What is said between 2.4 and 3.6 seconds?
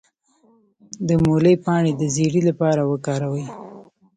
لپاره وکاروئ